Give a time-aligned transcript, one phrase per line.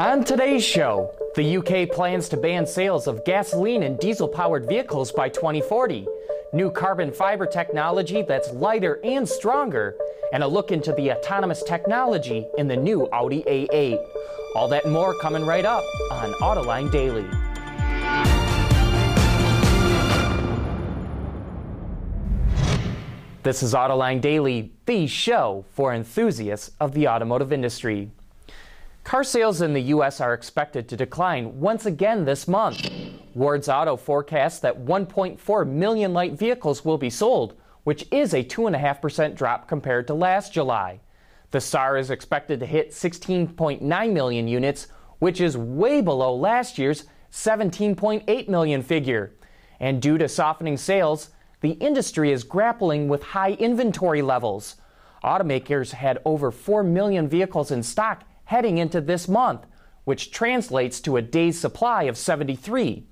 [0.00, 5.12] On today's show, the UK plans to ban sales of gasoline and diesel powered vehicles
[5.12, 6.06] by 2040,
[6.54, 9.94] new carbon fiber technology that's lighter and stronger,
[10.32, 14.02] and a look into the autonomous technology in the new Audi A8.
[14.54, 17.26] All that and more coming right up on Autoline Daily.
[23.42, 28.10] This is Autoline Daily, the show for enthusiasts of the automotive industry.
[29.10, 30.20] Car sales in the U.S.
[30.20, 32.88] are expected to decline once again this month.
[33.34, 39.34] Ward's Auto forecasts that 1.4 million light vehicles will be sold, which is a 2.5%
[39.34, 41.00] drop compared to last July.
[41.50, 44.86] The SAAR is expected to hit 16.9 million units,
[45.18, 49.34] which is way below last year's 17.8 million figure.
[49.80, 51.30] And due to softening sales,
[51.62, 54.76] the industry is grappling with high inventory levels.
[55.24, 59.64] Automakers had over 4 million vehicles in stock heading into this month,
[60.04, 63.04] which translates to a day's supply of 73.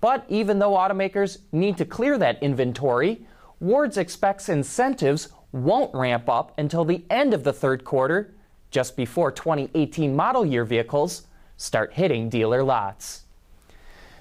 [0.00, 3.26] But even though automakers need to clear that inventory,
[3.60, 8.32] Wards expects incentives won't ramp up until the end of the third quarter,
[8.70, 13.24] just before 2018 model year vehicles start hitting dealer lots.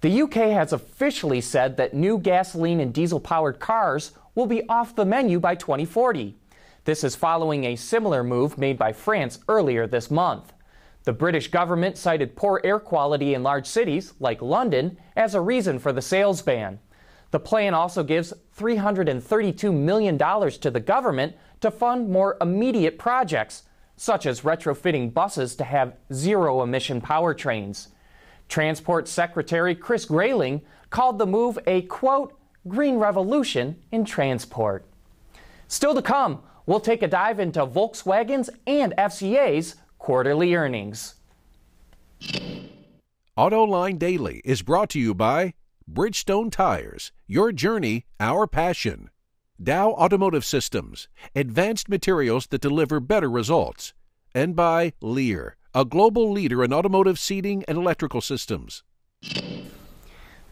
[0.00, 4.96] The UK has officially said that new gasoline and diesel powered cars will be off
[4.96, 6.37] the menu by 2040.
[6.88, 10.54] This is following a similar move made by France earlier this month.
[11.04, 15.78] The British government cited poor air quality in large cities, like London, as a reason
[15.78, 16.78] for the sales ban.
[17.30, 23.64] The plan also gives $332 million to the government to fund more immediate projects,
[23.98, 27.88] such as retrofitting buses to have zero emission powertrains.
[28.48, 32.34] Transport Secretary Chris Grayling called the move a quote,
[32.66, 34.86] green revolution in transport.
[35.70, 41.14] Still to come, we'll take a dive into Volkswagen's and FCA's quarterly earnings.
[43.36, 45.54] AutoLine Daily is brought to you by
[45.90, 49.10] Bridgestone Tires, your journey, our passion.
[49.60, 53.94] Dow Automotive Systems, advanced materials that deliver better results.
[54.34, 58.82] And by Lear a global leader in automotive seating and electrical systems.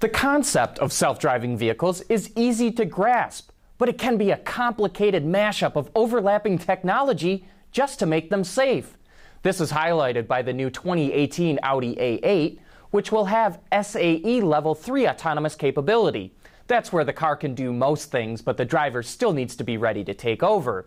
[0.01, 4.39] The concept of self driving vehicles is easy to grasp, but it can be a
[4.39, 8.97] complicated mashup of overlapping technology just to make them safe.
[9.43, 12.59] This is highlighted by the new 2018 Audi A8,
[12.91, 16.35] which will have SAE Level 3 autonomous capability.
[16.67, 19.77] That's where the car can do most things, but the driver still needs to be
[19.77, 20.87] ready to take over.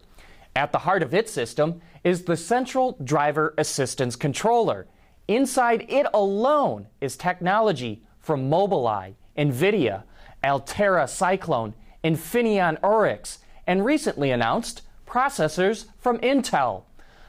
[0.55, 4.87] At the heart of its system is the Central Driver Assistance Controller.
[5.27, 10.03] Inside it alone is technology from Mobileye, NVIDIA,
[10.43, 16.83] Altera Cyclone, Infineon Aurix, and recently announced processors from Intel.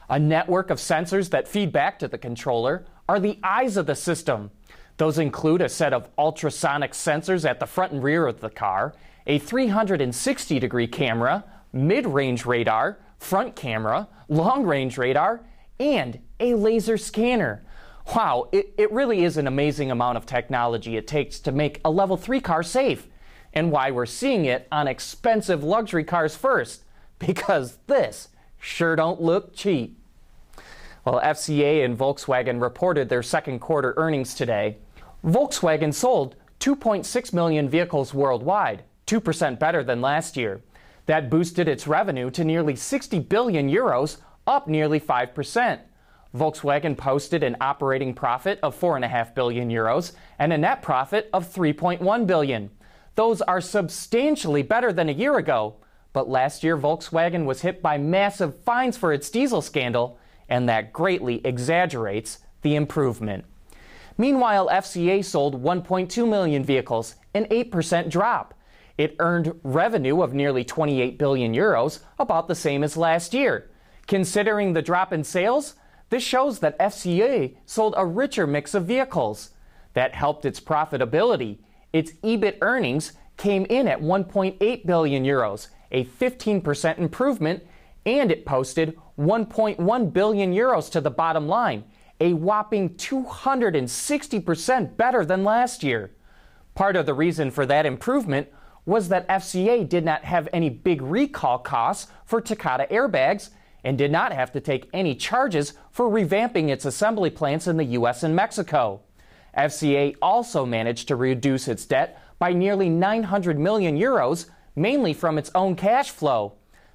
[0.09, 3.95] A network of sensors that feed back to the controller are the eyes of the
[3.95, 4.51] system.
[4.97, 8.93] Those include a set of ultrasonic sensors at the front and rear of the car,
[9.25, 11.43] a 360 degree camera,
[11.73, 15.41] mid range radar, front camera, long range radar,
[15.79, 17.63] and a laser scanner.
[18.15, 21.91] Wow, it, it really is an amazing amount of technology it takes to make a
[21.91, 23.07] level 3 car safe,
[23.53, 26.83] and why we're seeing it on expensive luxury cars first,
[27.19, 28.29] because this
[28.59, 29.97] sure don't look cheap.
[31.03, 34.77] Well, FCA and Volkswagen reported their second quarter earnings today.
[35.25, 40.61] Volkswagen sold 2.6 million vehicles worldwide, 2% better than last year.
[41.07, 45.79] That boosted its revenue to nearly 60 billion euros, up nearly 5%.
[46.35, 52.25] Volkswagen posted an operating profit of 4.5 billion euros and a net profit of 3.1
[52.25, 52.69] billion.
[53.15, 55.75] Those are substantially better than a year ago,
[56.13, 60.17] but last year Volkswagen was hit by massive fines for its diesel scandal,
[60.49, 63.45] and that greatly exaggerates the improvement.
[64.17, 68.53] Meanwhile, FCA sold 1.2 million vehicles, an 8% drop.
[68.97, 73.69] It earned revenue of nearly 28 billion euros, about the same as last year.
[74.07, 75.75] Considering the drop in sales,
[76.09, 79.51] this shows that FCA sold a richer mix of vehicles.
[79.93, 81.59] That helped its profitability.
[81.93, 87.63] Its EBIT earnings came in at 1.8 billion euros, a 15% improvement,
[88.05, 91.83] and it posted 1.1 billion euros to the bottom line,
[92.19, 96.11] a whopping 260% better than last year.
[96.75, 98.47] Part of the reason for that improvement
[98.85, 103.49] was that FCA did not have any big recall costs for Takata airbags
[103.83, 107.85] and did not have to take any charges for revamping its assembly plants in the
[107.85, 109.01] US and Mexico.
[109.57, 115.51] FCA also managed to reduce its debt by nearly 900 million euros, mainly from its
[115.53, 116.53] own cash flow.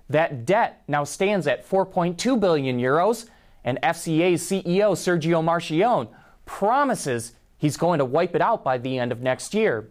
[0.09, 3.29] That debt now stands at 4.2 billion euros,
[3.65, 6.09] and FCA's CEO Sergio Marchionne
[6.45, 9.91] promises he's going to wipe it out by the end of next year.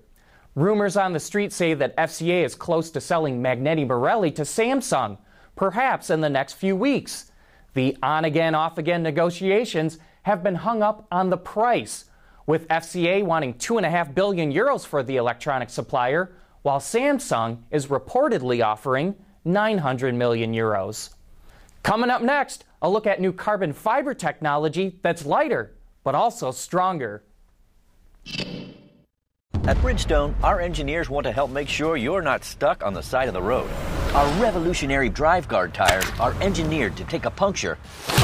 [0.56, 5.18] Rumors on the street say that FCA is close to selling Magneti Marelli to Samsung,
[5.58, 7.32] perhaps in the next few weeks.
[7.74, 12.06] The on again, off again negotiations have been hung up on the price,
[12.46, 16.32] with FCA wanting 2.5 billion euros for the electronic supplier,
[16.62, 21.14] while Samsung is reportedly offering 900 million euros.
[21.84, 27.24] Coming up next, a look at new carbon fiber technology that's lighter, but also stronger.
[29.68, 33.28] At Bridgestone, our engineers want to help make sure you're not stuck on the side
[33.28, 33.70] of the road.
[34.14, 37.78] Our revolutionary drive guard tires are engineered to take a puncture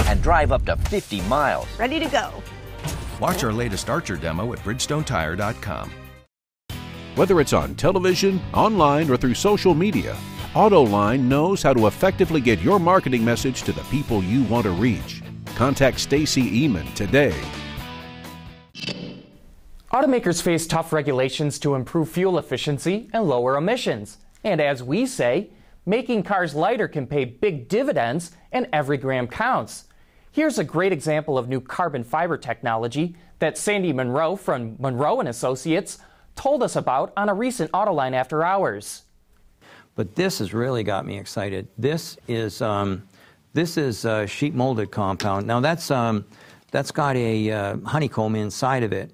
[0.06, 1.68] and drive up to 50 miles.
[1.80, 2.32] Ready to go.
[3.22, 5.92] Watch our latest Archer demo at BridgestoneTire.com.
[7.14, 10.18] Whether it's on television, online, or through social media,
[10.54, 14.72] AutoLine knows how to effectively get your marketing message to the people you want to
[14.72, 15.22] reach.
[15.54, 17.40] Contact Stacy Eman today.
[19.94, 24.18] Automakers face tough regulations to improve fuel efficiency and lower emissions.
[24.44, 25.52] And as we say,
[25.86, 29.84] making cars lighter can pay big dividends and every gram counts.
[30.34, 35.28] Here's a great example of new carbon fiber technology that Sandy Munro from Munro and
[35.28, 35.98] Associates
[36.38, 39.04] told us about on a recent Autoline After Hours.
[39.96, 41.68] But this has really got me excited.
[41.78, 43.04] This is um,
[43.52, 45.46] this is a sheet molded compound.
[45.46, 46.24] Now that's um,
[46.72, 49.12] that's got a uh, honeycomb inside of it.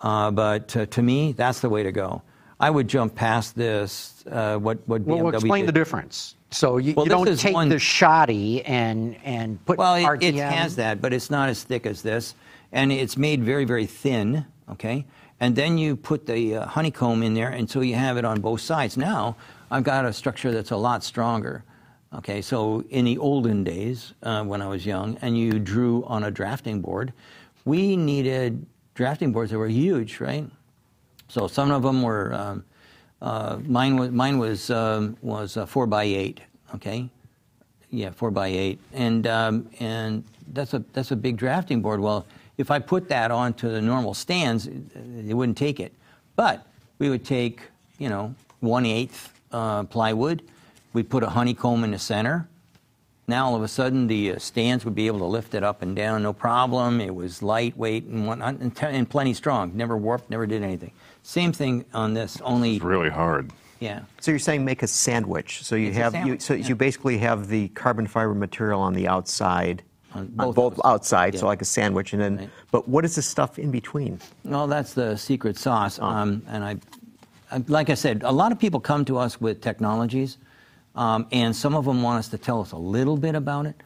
[0.00, 2.22] Uh, but uh, to me, that's the way to go.
[2.60, 4.24] I would jump past this.
[4.30, 5.68] Uh, what what BMW well, explain did.
[5.68, 6.36] the difference.
[6.50, 10.34] So you, Well, you don't take one- the shoddy and and put Well, it, it
[10.36, 12.34] has that, but it's not as thick as this,
[12.72, 14.46] and it's made very very thin.
[14.70, 15.04] Okay,
[15.40, 18.40] and then you put the uh, honeycomb in there, and so you have it on
[18.40, 18.96] both sides.
[18.96, 19.36] Now
[19.70, 21.64] I've got a structure that's a lot stronger.
[22.14, 26.22] Okay, so in the olden days uh, when I was young, and you drew on
[26.22, 27.12] a drafting board,
[27.64, 28.64] we needed
[28.94, 30.48] drafting boards that were huge, right?
[31.34, 32.32] So some of them were.
[32.32, 32.64] Um,
[33.20, 36.40] uh, mine was mine was um, was four by eight.
[36.76, 37.08] Okay,
[37.90, 40.22] yeah, four by eight, and um, and
[40.52, 41.98] that's a that's a big drafting board.
[41.98, 42.24] Well,
[42.56, 45.92] if I put that onto the normal stands, it wouldn't take it.
[46.36, 46.64] But
[47.00, 47.62] we would take
[47.98, 50.40] you know one eighth uh, plywood.
[50.92, 52.46] We'd put a honeycomb in the center.
[53.26, 55.80] Now all of a sudden the uh, stands would be able to lift it up
[55.82, 57.00] and down, no problem.
[57.00, 59.72] It was lightweight and whatnot, and, t- and plenty strong.
[59.74, 60.92] Never warped, never did anything.
[61.22, 63.50] Same thing on this, only It's really hard.
[63.80, 64.00] yeah.
[64.20, 65.62] So you're saying make a sandwich.
[65.64, 66.66] So you It's a have you, sandwich, so yeah.
[66.66, 69.82] you basically have the carbon fiber material on the outside,
[70.12, 70.84] On on both both, of us.
[70.84, 71.48] outside, so Yeah.
[71.48, 72.36] like a sandwich, and then.
[72.36, 72.50] Right.
[72.72, 74.20] But what is the stuff in between?
[74.44, 75.98] Well, that's the secret sauce.
[75.98, 76.04] Oh.
[76.04, 76.76] Um, and I,
[77.50, 80.36] I, like I said, a lot of people come to us with technologies,
[80.94, 83.76] um, and some of them want us to tell us a little bit about it.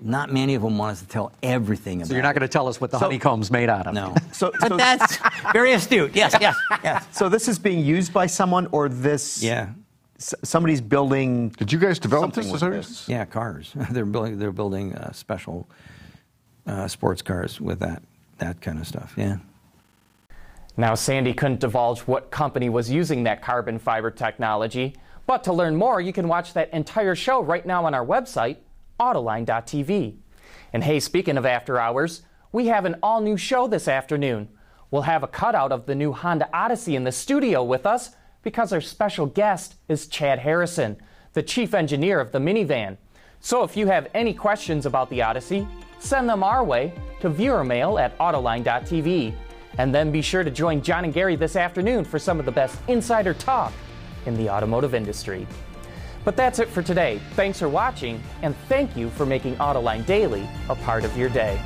[0.00, 2.08] Not many of them want us to tell everything about it.
[2.08, 3.94] So you're not going to tell us what the So- honeycomb's made out of.
[3.94, 4.14] No.
[4.32, 5.18] So, But so, that's
[5.52, 6.14] Very astute.
[6.14, 7.04] Yes, yes, yes.
[7.10, 9.42] so this is being used by someone, or this?
[9.42, 9.70] Yeah.
[10.18, 11.48] s- somebody's building.
[11.50, 12.62] Did you guys develop Something this?
[12.62, 13.08] with Is this.
[13.08, 13.72] Yeah, cars.
[13.90, 14.38] they're building.
[14.38, 15.68] They're building uh, special
[16.68, 18.00] uh, sports cars with that
[18.38, 19.14] that kind of stuff.
[19.16, 19.38] Yeah.
[20.76, 24.94] Now, Sandy couldn't divulge what company was using that carbon fiber technology,
[25.28, 28.56] but to learn more, you can watch that entire show right now on our website,
[28.98, 30.16] Autoline.tv.
[30.72, 34.48] And hey, speaking of after hours, we have an all new show this afternoon.
[34.90, 38.12] We'll have a cutout of the new Honda Odyssey in the studio with us
[38.42, 40.96] because our special guest is Chad Harrison,
[41.34, 42.96] the chief engineer of the minivan.
[43.40, 48.00] So if you have any questions about the Odyssey, send them our way to viewermail
[48.00, 49.34] at Autoline.tv.
[49.76, 52.52] And then be sure to join John and Gary this afternoon for some of the
[52.52, 53.74] best insider talk
[54.26, 55.46] in the automotive industry.
[56.24, 57.20] But that's it for today.
[57.32, 61.60] Thanks for watching, and thank you for making Autoline Daily a part of your day.